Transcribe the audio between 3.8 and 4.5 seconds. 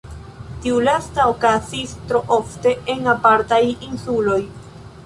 insuloj.